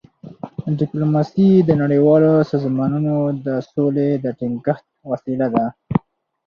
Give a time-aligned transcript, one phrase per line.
[0.79, 3.15] ډيپلوماسي د نړیوالو سازمانونو
[3.45, 5.65] د سولي د ټینګښت وسیله ده.